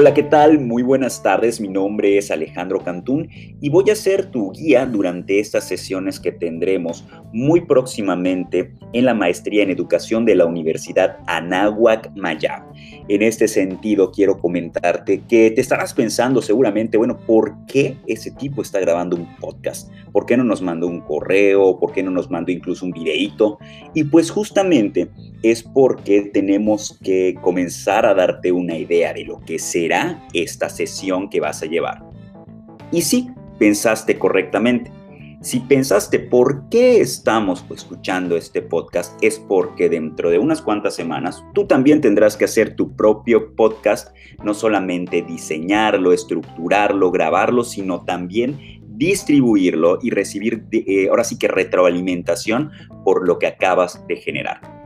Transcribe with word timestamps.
Hola, 0.00 0.14
¿qué 0.14 0.22
tal? 0.22 0.60
Muy 0.60 0.84
buenas 0.84 1.24
tardes. 1.24 1.60
Mi 1.60 1.66
nombre 1.66 2.18
es 2.18 2.30
Alejandro 2.30 2.78
Cantún 2.84 3.28
y 3.60 3.68
voy 3.68 3.90
a 3.90 3.96
ser 3.96 4.26
tu 4.26 4.52
guía 4.52 4.86
durante 4.86 5.40
estas 5.40 5.66
sesiones 5.66 6.20
que 6.20 6.30
tendremos 6.30 7.04
muy 7.32 7.62
próximamente 7.62 8.72
en 8.92 9.04
la 9.06 9.14
maestría 9.14 9.64
en 9.64 9.70
educación 9.70 10.24
de 10.24 10.36
la 10.36 10.46
Universidad 10.46 11.16
Anáhuac 11.26 12.12
Mayab. 12.14 12.62
En 13.08 13.22
este 13.22 13.48
sentido, 13.48 14.12
quiero 14.12 14.38
comentarte 14.38 15.22
que 15.26 15.50
te 15.50 15.62
estarás 15.62 15.94
pensando 15.94 16.42
seguramente, 16.42 16.98
bueno, 16.98 17.16
¿por 17.16 17.54
qué 17.66 17.96
ese 18.06 18.30
tipo 18.30 18.60
está 18.60 18.80
grabando 18.80 19.16
un 19.16 19.34
podcast? 19.36 19.90
¿Por 20.12 20.26
qué 20.26 20.36
no 20.36 20.44
nos 20.44 20.60
mandó 20.60 20.86
un 20.86 21.00
correo? 21.00 21.78
¿Por 21.78 21.92
qué 21.92 22.02
no 22.02 22.10
nos 22.10 22.30
mandó 22.30 22.52
incluso 22.52 22.84
un 22.84 22.92
videíto? 22.92 23.58
Y 23.94 24.04
pues 24.04 24.30
justamente 24.30 25.08
es 25.42 25.62
porque 25.62 26.30
tenemos 26.34 26.98
que 27.02 27.34
comenzar 27.40 28.04
a 28.04 28.12
darte 28.12 28.52
una 28.52 28.76
idea 28.76 29.14
de 29.14 29.24
lo 29.24 29.40
que 29.40 29.58
será 29.58 30.22
esta 30.34 30.68
sesión 30.68 31.30
que 31.30 31.40
vas 31.40 31.62
a 31.62 31.66
llevar. 31.66 32.04
Y 32.92 33.00
sí, 33.00 33.30
pensaste 33.58 34.18
correctamente. 34.18 34.97
Si 35.40 35.60
pensaste 35.60 36.18
por 36.18 36.68
qué 36.68 37.00
estamos 37.00 37.64
escuchando 37.70 38.36
este 38.36 38.60
podcast, 38.60 39.16
es 39.22 39.38
porque 39.38 39.88
dentro 39.88 40.30
de 40.30 40.38
unas 40.40 40.60
cuantas 40.60 40.96
semanas 40.96 41.44
tú 41.54 41.64
también 41.64 42.00
tendrás 42.00 42.36
que 42.36 42.44
hacer 42.44 42.74
tu 42.74 42.96
propio 42.96 43.54
podcast, 43.54 44.08
no 44.42 44.52
solamente 44.52 45.22
diseñarlo, 45.22 46.12
estructurarlo, 46.12 47.12
grabarlo, 47.12 47.62
sino 47.62 48.04
también 48.04 48.58
distribuirlo 48.88 50.00
y 50.02 50.10
recibir 50.10 50.64
eh, 50.72 51.08
ahora 51.08 51.22
sí 51.22 51.38
que 51.38 51.46
retroalimentación 51.46 52.72
por 53.04 53.24
lo 53.24 53.38
que 53.38 53.46
acabas 53.46 54.04
de 54.08 54.16
generar. 54.16 54.77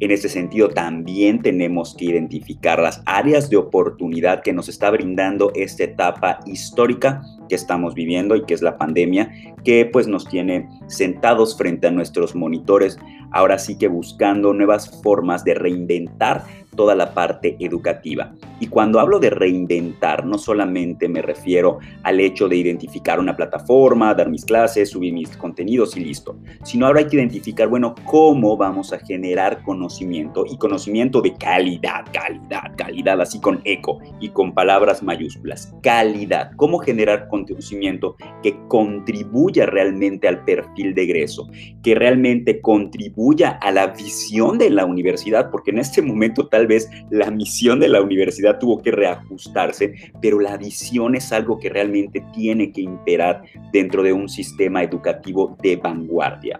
En 0.00 0.10
ese 0.10 0.30
sentido, 0.30 0.70
también 0.70 1.42
tenemos 1.42 1.94
que 1.94 2.06
identificar 2.06 2.80
las 2.80 3.02
áreas 3.04 3.50
de 3.50 3.58
oportunidad 3.58 4.42
que 4.42 4.54
nos 4.54 4.70
está 4.70 4.90
brindando 4.90 5.52
esta 5.54 5.84
etapa 5.84 6.40
histórica 6.46 7.22
que 7.50 7.54
estamos 7.54 7.94
viviendo 7.94 8.34
y 8.34 8.44
que 8.44 8.54
es 8.54 8.62
la 8.62 8.78
pandemia, 8.78 9.30
que 9.62 9.84
pues 9.84 10.06
nos 10.06 10.26
tiene 10.26 10.70
sentados 10.86 11.58
frente 11.58 11.88
a 11.88 11.90
nuestros 11.90 12.34
monitores, 12.34 12.98
ahora 13.30 13.58
sí 13.58 13.76
que 13.76 13.88
buscando 13.88 14.54
nuevas 14.54 15.02
formas 15.02 15.44
de 15.44 15.52
reinventar 15.52 16.44
toda 16.80 16.94
la 16.94 17.12
parte 17.12 17.58
educativa. 17.60 18.32
Y 18.58 18.68
cuando 18.68 19.00
hablo 19.00 19.18
de 19.18 19.28
reinventar, 19.28 20.24
no 20.24 20.38
solamente 20.38 21.10
me 21.10 21.20
refiero 21.20 21.78
al 22.04 22.20
hecho 22.20 22.48
de 22.48 22.56
identificar 22.56 23.20
una 23.20 23.36
plataforma, 23.36 24.14
dar 24.14 24.30
mis 24.30 24.46
clases, 24.46 24.88
subir 24.88 25.12
mis 25.12 25.36
contenidos 25.36 25.94
y 25.98 26.00
listo, 26.00 26.38
sino 26.64 26.86
ahora 26.86 27.00
hay 27.00 27.06
que 27.06 27.16
identificar, 27.16 27.68
bueno, 27.68 27.94
cómo 28.06 28.56
vamos 28.56 28.94
a 28.94 28.98
generar 28.98 29.62
conocimiento 29.62 30.46
y 30.50 30.56
conocimiento 30.56 31.20
de 31.20 31.34
calidad, 31.34 32.06
calidad, 32.14 32.74
calidad, 32.78 33.20
así 33.20 33.42
con 33.42 33.60
eco 33.64 33.98
y 34.18 34.30
con 34.30 34.54
palabras 34.54 35.02
mayúsculas, 35.02 35.74
calidad, 35.82 36.52
cómo 36.56 36.78
generar 36.78 37.28
conocimiento 37.28 38.16
que 38.42 38.56
contribuya 38.68 39.66
realmente 39.66 40.28
al 40.28 40.44
perfil 40.46 40.94
de 40.94 41.02
egreso, 41.02 41.46
que 41.82 41.94
realmente 41.94 42.62
contribuya 42.62 43.50
a 43.60 43.70
la 43.70 43.88
visión 43.88 44.56
de 44.56 44.70
la 44.70 44.86
universidad, 44.86 45.50
porque 45.50 45.72
en 45.72 45.78
este 45.78 46.00
momento 46.00 46.48
tal 46.48 46.66
vez 46.70 46.88
la 47.10 47.30
misión 47.30 47.80
de 47.80 47.88
la 47.88 48.00
universidad 48.00 48.58
tuvo 48.58 48.82
que 48.82 48.90
reajustarse, 48.90 49.94
pero 50.22 50.40
la 50.40 50.56
visión 50.56 51.14
es 51.14 51.32
algo 51.32 51.58
que 51.58 51.68
realmente 51.68 52.24
tiene 52.32 52.72
que 52.72 52.80
imperar 52.80 53.42
dentro 53.72 54.02
de 54.02 54.12
un 54.12 54.28
sistema 54.28 54.82
educativo 54.82 55.56
de 55.62 55.76
vanguardia. 55.76 56.58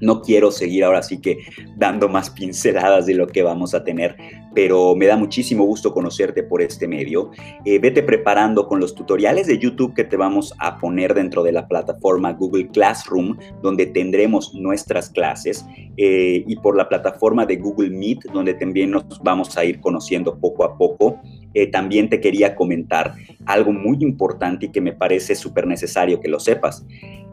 No 0.00 0.22
quiero 0.22 0.50
seguir 0.50 0.84
ahora 0.84 1.02
sí 1.02 1.20
que 1.20 1.38
dando 1.76 2.08
más 2.08 2.30
pinceladas 2.30 3.06
de 3.06 3.14
lo 3.14 3.26
que 3.26 3.42
vamos 3.42 3.74
a 3.74 3.84
tener, 3.84 4.16
pero 4.54 4.94
me 4.94 5.06
da 5.06 5.16
muchísimo 5.16 5.64
gusto 5.64 5.92
conocerte 5.92 6.42
por 6.42 6.62
este 6.62 6.88
medio. 6.88 7.30
Eh, 7.64 7.78
vete 7.78 8.02
preparando 8.02 8.66
con 8.66 8.80
los 8.80 8.94
tutoriales 8.94 9.46
de 9.46 9.58
YouTube 9.58 9.94
que 9.94 10.04
te 10.04 10.16
vamos 10.16 10.54
a 10.58 10.78
poner 10.78 11.14
dentro 11.14 11.42
de 11.42 11.52
la 11.52 11.66
plataforma 11.68 12.32
Google 12.32 12.68
Classroom, 12.68 13.36
donde 13.62 13.86
tendremos 13.86 14.54
nuestras 14.54 15.10
clases, 15.10 15.64
eh, 15.96 16.44
y 16.46 16.56
por 16.56 16.76
la 16.76 16.88
plataforma 16.88 17.46
de 17.46 17.56
Google 17.56 17.90
Meet, 17.90 18.24
donde 18.32 18.54
también 18.54 18.90
nos 18.90 19.04
vamos 19.22 19.56
a 19.56 19.64
ir 19.64 19.80
conociendo 19.80 20.38
poco 20.38 20.64
a 20.64 20.76
poco. 20.76 21.20
Eh, 21.54 21.68
también 21.68 22.08
te 22.08 22.20
quería 22.20 22.54
comentar 22.54 23.14
algo 23.46 23.72
muy 23.72 23.98
importante 24.00 24.66
y 24.66 24.68
que 24.70 24.80
me 24.80 24.92
parece 24.92 25.34
súper 25.34 25.66
necesario 25.66 26.20
que 26.20 26.28
lo 26.28 26.38
sepas. 26.38 26.84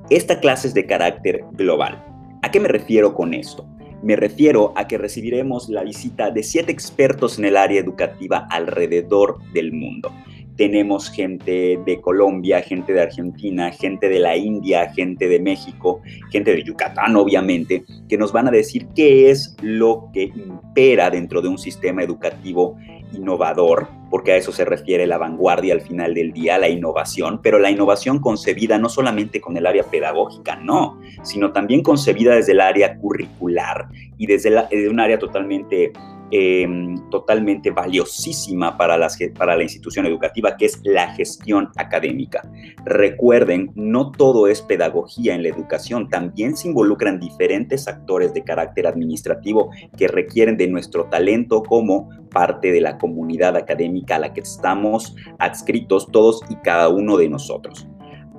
Esta 0.09 0.40
clase 0.40 0.67
es 0.67 0.73
de 0.73 0.85
carácter 0.85 1.44
global 1.53 2.15
¿A 2.45 2.51
qué 2.51 2.59
me 2.59 2.67
refiero 2.67 3.16
con 3.16 3.33
esto? 3.33 3.66
Me 4.03 4.16
refiero 4.16 4.72
a 4.75 4.88
que 4.88 5.00
recibiremos 5.00 5.67
la 5.67 5.81
visita 5.81 6.29
de 6.29 6.44
siete 6.44 6.72
expertos 6.72 7.39
en 7.39 7.45
el 7.45 7.57
área 7.57 7.81
educativa 7.81 8.45
alrededor 8.51 9.39
del 9.51 9.73
mundo. 9.73 10.13
Tenemos 10.55 11.09
gente 11.09 11.79
de 11.84 12.01
Colombia, 12.01 12.61
gente 12.61 12.94
de 12.94 13.01
Argentina, 13.01 13.72
gente 13.72 14.09
de 14.09 14.19
la 14.19 14.38
India, 14.38 14.94
gente 14.94 15.28
de 15.28 15.39
México, 15.39 16.03
gente 16.29 16.53
de 16.53 16.63
Yucatán, 16.63 17.16
obviamente, 17.16 17.84
que 18.07 18.16
nos 18.16 18.31
van 18.31 18.47
a 18.47 18.51
decir 18.51 18.89
qué 18.95 19.31
es 19.31 19.57
lo 19.63 20.11
que 20.13 20.25
impera 20.25 21.09
dentro 21.09 21.41
de 21.41 21.47
un 21.47 21.57
sistema 21.57 22.03
educativo 22.03 22.78
innovador, 23.16 23.88
porque 24.09 24.31
a 24.31 24.36
eso 24.38 24.52
se 24.52 24.66
refiere 24.66 25.08
la 25.08 25.18
vanguardia 25.18 25.74
al 25.74 25.81
final 25.81 26.14
del 26.14 26.31
día, 26.31 26.58
la 26.58 26.70
innovación, 26.70 27.42
pero 27.42 27.59
la 27.59 27.70
innovación 27.70 28.20
concebida 28.20 28.78
no 28.78 28.90
solamente 28.90 29.42
con 29.42 29.58
el 29.58 29.66
área 29.66 29.84
pedagógica, 29.84 30.56
no, 30.56 31.00
sino 31.24 31.52
también 31.52 31.81
concebida 31.81 32.36
desde 32.36 32.53
el 32.53 32.62
área 32.62 32.98
curricular 32.98 33.88
y 34.18 34.28
desde, 34.28 34.90
un 34.90 35.00
área 35.00 35.20
totalmente 35.20 35.92
Em, 36.31 36.97
totalmente 37.12 37.69
valiosísima 37.69 38.75
para, 38.80 38.97
las, 38.97 39.16
para 39.38 39.56
la 39.56 39.62
institución 39.62 40.08
educativa, 40.08 40.58
que 40.58 40.66
es 40.66 40.81
la 40.84 41.13
gestión 41.13 41.69
académica. 41.75 42.41
Recuerden, 42.84 43.72
no 43.75 44.12
todo 44.12 44.47
es 44.47 44.64
pedagogía 44.64 45.35
en 45.35 45.44
la 45.44 45.50
educación, 45.50 46.09
también 46.09 46.58
se 46.58 46.69
involucran 46.69 47.19
diferentes 47.19 47.88
actores 47.88 48.34
de 48.34 48.44
carácter 48.44 48.88
administrativo 48.88 49.69
que 49.97 50.08
requieren 50.08 50.58
de 50.58 50.68
nuestro 50.68 51.06
talento 51.06 51.62
como 51.62 52.09
parte 52.31 52.72
de 52.72 52.81
la 52.81 52.97
comunidad 52.97 53.56
académica 53.56 54.16
a 54.16 54.19
la 54.19 54.34
que 54.34 54.41
estamos 54.41 55.16
adscritos 55.38 56.08
todos 56.12 56.41
y 56.50 56.56
cada 56.56 56.90
uno 56.90 57.18
de 57.18 57.30
nosotros. 57.30 57.88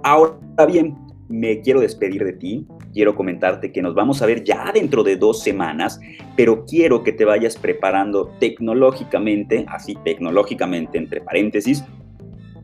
Ahora 0.03 0.67
bien, 0.67 0.97
me 1.29 1.61
quiero 1.61 1.81
despedir 1.81 2.25
de 2.25 2.33
ti. 2.33 2.67
Quiero 2.97 3.15
comentarte 3.15 3.73
que 3.73 3.83
nos 3.83 3.95
vamos 3.95 4.23
a 4.23 4.27
ver 4.27 4.43
ya 4.43 4.73
dentro 4.73 5.05
de 5.05 5.19
dos 5.19 5.43
semanas, 5.43 6.01
pero 6.35 6.65
quiero 6.65 7.03
que 7.03 7.13
te 7.13 7.27
vayas 7.27 7.55
preparando 7.55 8.33
tecnológicamente, 8.41 9.67
así 9.69 9.99
tecnológicamente 10.03 10.97
entre 10.97 11.21
paréntesis, 11.21 11.85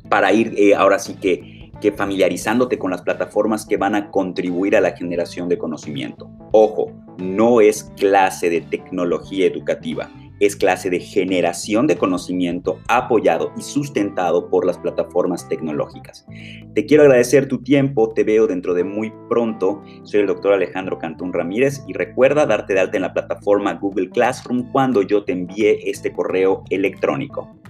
para 0.08 0.32
ir 0.32 0.54
eh, 0.56 0.74
ahora 0.74 0.98
sí 0.98 1.16
que, 1.20 1.70
que 1.82 1.92
familiarizándote 1.92 2.78
con 2.78 2.92
las 2.92 3.02
plataformas 3.02 3.66
que 3.66 3.76
van 3.76 3.94
a 3.94 4.10
contribuir 4.10 4.74
a 4.74 4.80
la 4.80 4.96
generación 4.96 5.50
de 5.50 5.58
conocimiento. 5.58 6.30
Ojo, 6.52 6.90
no 7.18 7.60
es 7.60 7.92
clase 7.98 8.48
de 8.48 8.62
tecnología 8.62 9.44
educativa 9.44 10.08
es 10.42 10.56
clase 10.56 10.90
de 10.90 10.98
generación 10.98 11.86
de 11.86 11.96
conocimiento 11.96 12.80
apoyado 12.88 13.52
y 13.56 13.62
sustentado 13.62 14.50
por 14.50 14.66
las 14.66 14.76
plataformas 14.76 15.48
tecnológicas. 15.48 16.26
Te 16.74 16.84
quiero 16.84 17.04
agradecer 17.04 17.46
tu 17.46 17.62
tiempo, 17.62 18.12
te 18.12 18.24
veo 18.24 18.48
dentro 18.48 18.74
de 18.74 18.82
muy 18.82 19.12
pronto. 19.28 19.84
Soy 20.02 20.22
el 20.22 20.26
doctor 20.26 20.52
Alejandro 20.52 20.98
Cantún 20.98 21.32
Ramírez 21.32 21.84
y 21.86 21.92
recuerda 21.92 22.44
darte 22.44 22.74
de 22.74 22.80
alta 22.80 22.96
en 22.96 23.02
la 23.02 23.12
plataforma 23.12 23.74
Google 23.74 24.10
Classroom 24.10 24.72
cuando 24.72 25.02
yo 25.02 25.24
te 25.24 25.30
envíe 25.30 25.78
este 25.84 26.12
correo 26.12 26.64
electrónico. 26.70 27.61